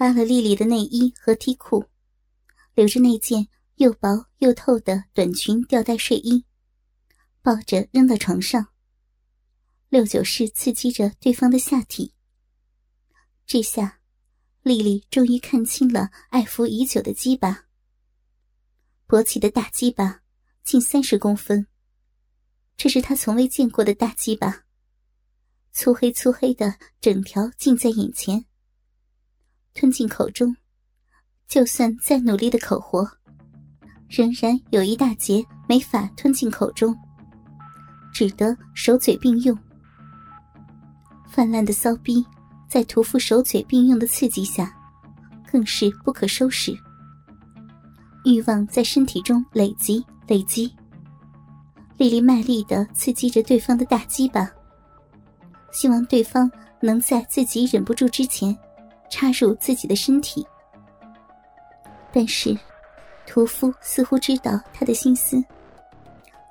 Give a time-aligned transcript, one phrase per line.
[0.00, 1.84] 扒了丽丽的内衣和 T 裤，
[2.72, 6.46] 留着那件又薄又透的短裙吊带睡衣，
[7.42, 8.68] 抱着扔到床上。
[9.90, 12.14] 六九式刺激着对方的下体。
[13.44, 14.00] 这下，
[14.62, 17.66] 丽丽终于看清了爱抚已久的鸡巴。
[19.06, 20.22] 勃起的大鸡巴，
[20.64, 21.66] 近三十公分。
[22.74, 24.64] 这是她从未见过的大鸡巴，
[25.72, 28.46] 粗黑粗黑的，整条近在眼前。
[29.74, 30.54] 吞进口中，
[31.46, 33.08] 就算再努力的口活，
[34.08, 36.94] 仍然有一大截没法吞进口中，
[38.12, 39.56] 只得手嘴并用。
[41.28, 42.26] 泛滥的骚逼，
[42.68, 44.76] 在屠夫手嘴并用的刺激下，
[45.50, 46.76] 更是不可收拾。
[48.24, 50.74] 欲望在身体中累积累积，
[51.96, 54.50] 丽丽卖力的刺激着对方的大鸡巴，
[55.72, 56.50] 希望对方
[56.82, 58.54] 能在自己忍不住之前。
[59.10, 60.46] 插入自己的身体，
[62.12, 62.56] 但是
[63.26, 65.42] 屠夫似乎知道他的心思，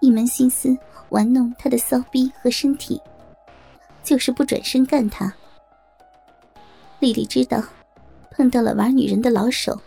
[0.01, 0.77] 一门心思
[1.09, 3.01] 玩弄他的骚逼和身体，
[4.03, 5.33] 就是不转身干他。
[6.99, 7.63] 丽丽知道
[8.31, 9.79] 碰到了玩女人的老手，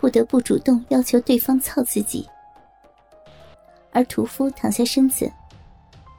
[0.00, 2.26] 不得不主动要求对方操自己，
[3.92, 5.30] 而屠夫躺下身子，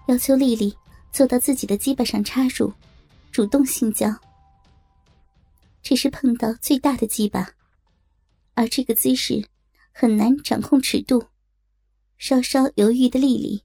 [0.08, 0.74] 要求丽丽
[1.12, 2.72] 坐到自己的鸡巴上插入，
[3.32, 4.14] 主动性交。
[5.90, 7.50] 这是碰到最大的鸡巴，
[8.54, 9.44] 而这个姿势
[9.92, 11.26] 很难掌控尺度。
[12.20, 13.64] 稍稍犹豫的丽丽，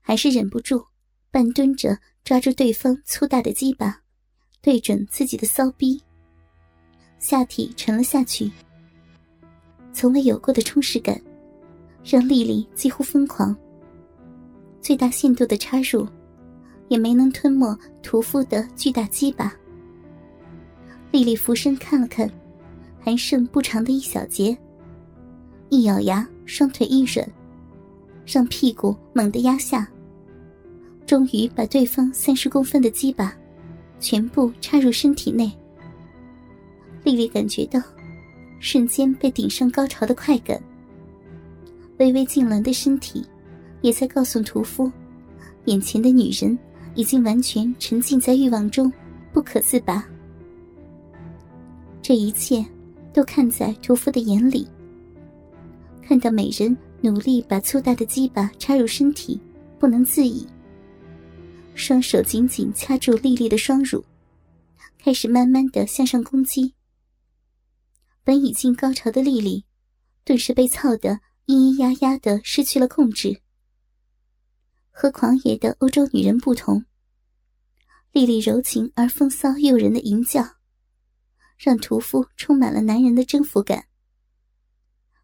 [0.00, 0.82] 还是忍不住
[1.30, 4.00] 半蹲着抓住对方粗大的鸡巴，
[4.62, 6.02] 对准自己的骚逼，
[7.18, 8.50] 下体沉了下去。
[9.92, 11.20] 从未有过的充实感，
[12.02, 13.54] 让丽丽几乎疯狂。
[14.80, 16.08] 最大限度的插入，
[16.88, 19.54] 也没能吞没屠夫的巨大鸡巴。
[21.10, 22.30] 丽丽俯身看了看，
[23.00, 24.56] 还剩不长的一小节。
[25.68, 27.28] 一咬牙，双腿一软，
[28.26, 29.88] 让屁股猛地压下，
[31.06, 33.36] 终于把对方三十公分的鸡巴
[33.98, 35.50] 全部插入身体内。
[37.02, 37.80] 丽丽感觉到
[38.60, 40.60] 瞬间被顶上高潮的快感，
[41.98, 43.24] 微微痉挛的身体
[43.80, 44.90] 也在告诉屠夫，
[45.64, 46.56] 眼前的女人
[46.94, 48.92] 已经完全沉浸在欲望中，
[49.32, 50.04] 不可自拔。
[52.10, 52.66] 这一切
[53.14, 54.68] 都看在屠夫的眼里。
[56.02, 59.40] 看到美人努力把粗大的鸡巴插入身体，
[59.78, 60.44] 不能自已。
[61.76, 64.04] 双手紧紧掐住丽丽的双乳，
[64.98, 66.74] 开始慢慢的向上攻击。
[68.24, 69.64] 本已经高潮的丽丽，
[70.24, 73.40] 顿时被操得咿咿呀呀的失去了控制。
[74.90, 76.84] 和狂野的欧洲女人不同，
[78.10, 80.56] 丽丽柔情而风骚诱人的淫叫。
[81.62, 83.84] 让屠夫充满了男人的征服感。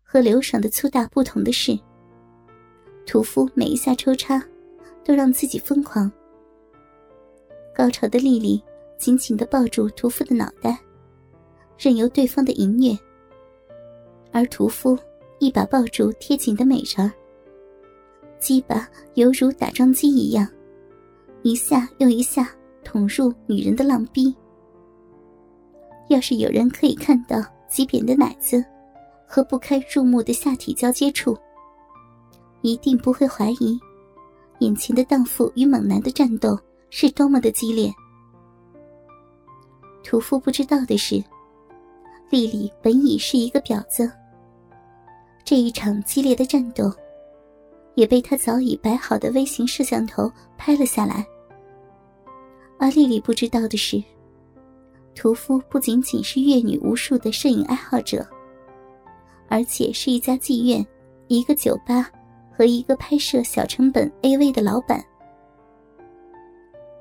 [0.03, 1.79] 和刘爽的粗大不同的是，
[3.07, 4.39] 屠夫每一下抽插，
[5.03, 6.13] 都让自己疯狂。
[7.75, 8.63] 高潮的丽丽
[8.99, 10.79] 紧紧的抱住屠夫的脑袋，
[11.79, 12.95] 任由对方的淫虐。
[14.31, 14.97] 而屠夫
[15.39, 17.11] 一把抱住贴紧的美人儿，
[18.39, 20.47] 鸡巴犹如打桩机一样，
[21.41, 22.55] 一下又一下
[22.85, 24.37] 捅入女人的浪逼。
[26.09, 28.65] 要是有人可以看到极扁的奶子
[29.27, 31.37] 和不堪入目的下体交接处，
[32.63, 33.79] 一定不会怀疑
[34.61, 36.59] 眼前的荡妇与猛男的战斗
[36.91, 37.93] 是多么的激烈。
[40.05, 41.23] 屠夫不知道的是，
[42.31, 44.11] 丽丽本已是一个婊子，
[45.45, 46.93] 这一场激烈的战斗
[47.97, 51.27] 也被他早已摆好的微型摄像头拍了下来。
[52.79, 54.01] 而丽丽不知道的是。
[55.17, 58.25] 屠夫不仅仅是阅女无数的摄影爱好者，
[59.49, 60.87] 而且是一家妓院、
[61.27, 62.09] 一个酒吧
[62.55, 65.03] 和一个拍摄小成本 AV 的老板。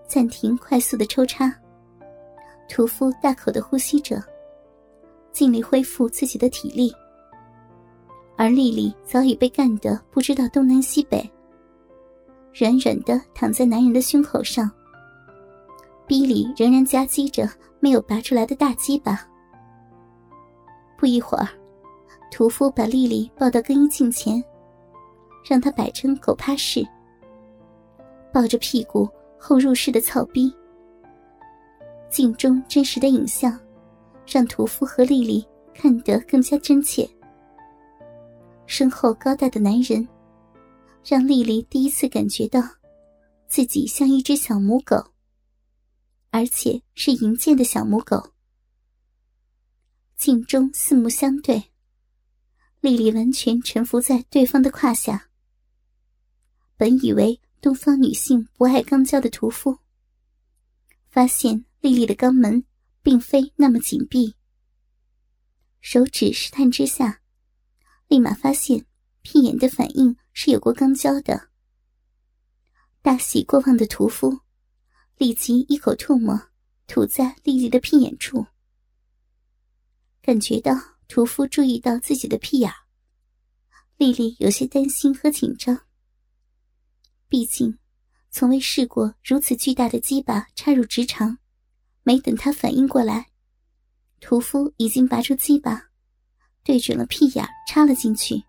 [0.08, 1.54] 暂停快速的抽插，
[2.70, 4.24] 屠夫大口的呼吸着，
[5.34, 6.94] 尽力恢复自己的体力。
[8.38, 11.30] 而丽丽早已被干得不知道东南西北，
[12.54, 14.72] 软软的躺在男人的胸口上。
[16.08, 17.50] 逼里仍然夹击着
[17.80, 19.28] 没有拔出来的大鸡巴。
[20.98, 21.48] 不一会儿，
[22.32, 24.44] 屠夫把丽丽抱到更衣镜前，
[25.48, 26.86] 让她摆成狗趴式，
[28.32, 30.54] 抱着屁股后入式的操逼。
[32.10, 33.60] 镜中真实的影像，
[34.26, 37.08] 让屠夫和丽丽看得更加真切。
[38.68, 40.08] 身后高大的男人，
[41.04, 42.62] 让丽丽第一次感觉到，
[43.48, 44.96] 自己像一只小母狗。
[46.36, 48.34] 而且是银剑的小母狗。
[50.18, 51.72] 镜中四目相对，
[52.82, 55.30] 丽丽完全臣服在对方的胯下。
[56.76, 59.80] 本以为东方女性不爱肛交的屠夫，
[61.08, 62.66] 发现丽丽的肛门
[63.02, 64.36] 并非那么紧闭，
[65.80, 67.22] 手指试探之下，
[68.10, 68.86] 立马发现
[69.22, 71.48] 屁眼的反应是有过肛交的。
[73.02, 74.42] 大喜过望的屠夫
[75.18, 76.50] 立即一口唾沫
[76.88, 78.46] 吐在丽丽的屁眼处，
[80.22, 80.74] 感觉到
[81.08, 82.72] 屠夫注意到自己的屁眼，
[83.98, 85.86] 丽丽有些担心和紧张。
[87.30, 87.80] 毕竟，
[88.30, 91.38] 从未试过如此巨大的鸡巴插入直肠。
[92.04, 93.32] 没等他反应过来，
[94.20, 95.90] 屠夫已经拔出鸡巴，
[96.64, 98.44] 对准了屁眼插了进去。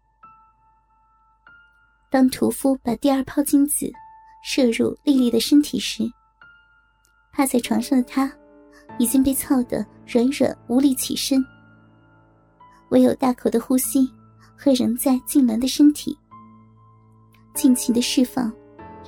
[2.11, 3.91] 当屠夫把第二泡精子
[4.45, 6.03] 射入丽丽的身体时，
[7.37, 8.33] 趴在床上的她
[8.99, 11.45] 已经被操得软软无力起身，
[12.89, 14.11] 唯有大口的呼吸
[14.57, 16.17] 和仍在痉挛的身体，
[17.53, 18.51] 尽情的释放。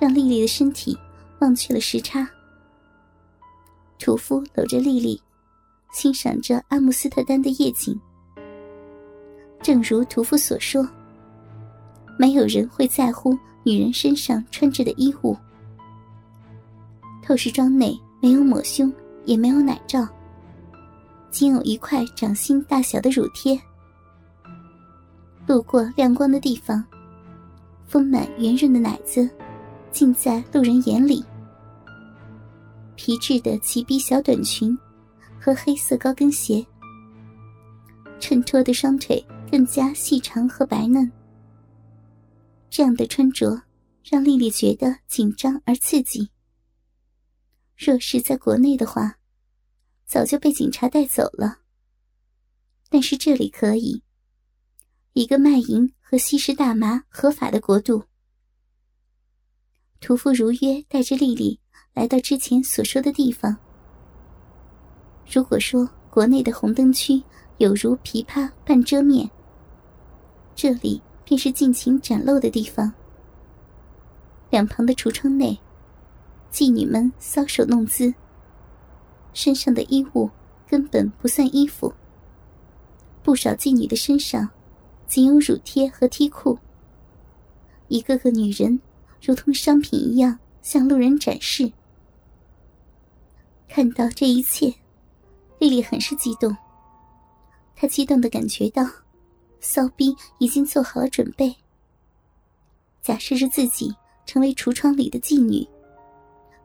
[0.01, 0.97] 让丽丽的身体
[1.41, 2.25] 忘却了时差。
[3.99, 5.21] 屠夫搂着丽丽，
[5.93, 8.01] 欣赏着阿姆斯特丹的夜景。
[9.61, 10.89] 正如屠夫所说，
[12.17, 15.37] 没有人会在乎女人身上穿着的衣物。
[17.21, 18.93] 透视装内没有抹胸，
[19.25, 20.07] 也没有奶罩，
[21.31, 23.61] 仅有一块掌心大小的乳贴。
[25.47, 26.85] 路过亮光的地方，
[27.87, 29.29] 丰满圆润的奶子。
[29.91, 31.25] 尽在路人眼里。
[32.95, 34.79] 皮质的齐逼小短裙
[35.41, 36.65] 和黑色高跟鞋，
[38.21, 41.11] 衬托的双腿更加细长和白嫩。
[42.69, 43.61] 这样的穿着
[44.05, 46.29] 让丽丽觉得紧张而刺激。
[47.79, 49.19] 若是在国内的话，
[50.05, 51.59] 早就被警察带走了。
[52.91, 54.03] 但是这里可以，
[55.13, 58.03] 一个卖淫和吸食大麻合法的国度。
[60.01, 61.61] 屠夫如约带着丽丽
[61.95, 63.57] 来到之前所说的地方。
[65.31, 67.23] 如果说国内的红灯区
[67.59, 69.31] 有如琵琶半遮面，
[70.57, 72.93] 这里便是尽情展露的地方。
[74.51, 75.57] 两旁的橱窗内，
[76.53, 78.13] 妓女们搔首弄姿，
[79.33, 80.31] 身上的衣物
[80.67, 81.93] 根本不算衣服。
[83.23, 84.49] 不少妓女的身上
[85.07, 86.59] 仅有乳贴和梯裤，
[87.89, 88.81] 一个个女人。
[89.21, 91.73] 如同商品一样向路人展示。
[93.67, 94.73] 看到这一切，
[95.59, 96.57] 丽丽很是激动。
[97.75, 98.87] 她激动的感觉到，
[99.59, 101.53] 骚逼已经做好了准备。
[103.03, 103.93] 假设着自己
[104.25, 105.67] 成为橱窗里的妓女，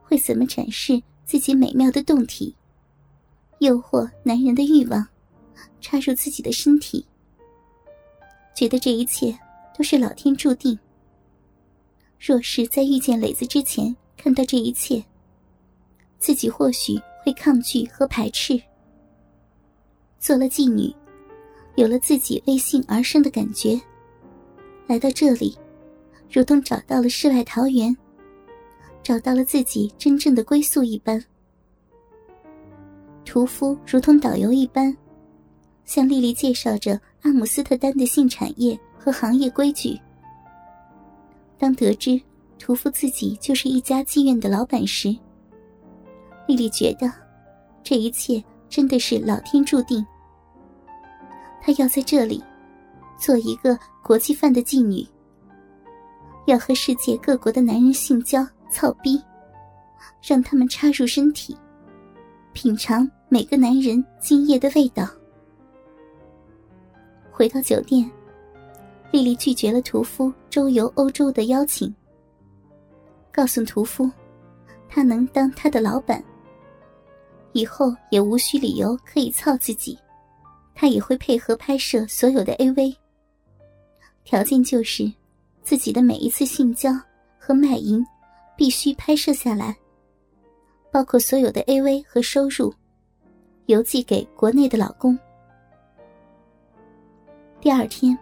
[0.03, 2.55] 会怎么展示自己美妙的胴体，
[3.59, 5.07] 诱惑男人的欲望，
[5.81, 7.05] 插入自己的身体？
[8.55, 9.37] 觉得这一切
[9.75, 10.77] 都是老天注定。
[12.19, 15.03] 若是在遇见磊子之前看到这一切，
[16.19, 18.61] 自己或许会抗拒和排斥。
[20.19, 20.93] 做了妓女，
[21.75, 23.81] 有了自己为性而生的感觉，
[24.87, 25.57] 来到这里，
[26.31, 27.93] 如同找到了世外桃源，
[29.03, 31.23] 找到了自己真正的归宿一般。
[33.25, 34.95] 屠夫如同导游一般，
[35.85, 39.99] 向丽丽介绍着阿姆斯特丹的性产业和行业规矩。
[41.57, 42.19] 当得知
[42.59, 45.09] 屠夫自己就是一家妓院的老板时，
[46.47, 47.11] 丽丽觉得
[47.83, 50.05] 这一切真的是老天注定。
[51.61, 52.43] 她要在这里
[53.17, 55.07] 做一个国际范的妓女，
[56.45, 59.21] 要和世界各国的男人性交、操逼，
[60.19, 61.55] 让他们插入身体，
[62.53, 65.07] 品尝每个男人精液的味道。
[67.31, 68.09] 回到酒店。
[69.11, 71.93] 丽丽拒绝了屠夫周游欧洲的邀请，
[73.31, 74.09] 告诉屠夫，
[74.89, 76.23] 他能当他的老板，
[77.51, 79.95] 以后也无需理由可以操自己，
[80.73, 82.95] 他也会配合拍摄所有的 AV。
[84.23, 85.13] 条件就是，
[85.61, 86.91] 自己的每一次性交
[87.37, 88.03] 和卖淫
[88.55, 89.75] 必须拍摄下来，
[90.91, 92.73] 包括所有的 AV 和收入，
[93.65, 95.17] 邮寄给国内的老公。
[97.61, 98.17] 第二天。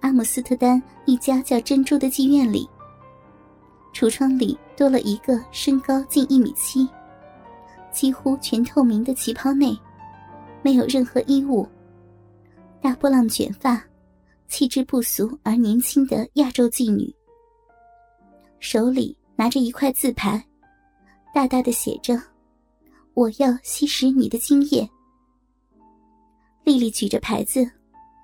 [0.00, 2.66] 阿姆斯特丹一家叫珍珠的妓院里，
[3.92, 6.88] 橱窗里多了一个身高近一米七、
[7.92, 9.78] 几乎全透明的旗袍内，
[10.62, 11.68] 没有任何衣物、
[12.80, 13.84] 大波浪卷发、
[14.48, 17.14] 气质不俗而年轻的亚洲妓女，
[18.58, 20.44] 手里拿着一块字牌，
[21.32, 22.20] 大大的写着
[23.16, 24.86] ：“我要吸食你的精液。”
[26.62, 27.66] 丽丽举着牌子，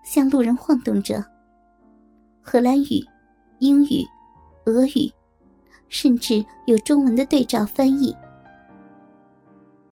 [0.05, 1.25] 向路人晃动着。
[2.43, 3.03] 荷兰语、
[3.61, 4.07] 英语、
[4.67, 5.11] 俄语，
[5.89, 8.15] 甚至有中文的对照翻译。